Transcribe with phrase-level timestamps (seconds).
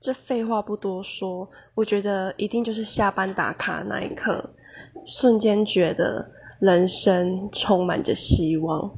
[0.00, 4.42] 这废话不多说我觉得一定就是下班打卡那一刻
[5.04, 6.26] 瞬间觉得
[6.58, 8.90] 人生充满着希望。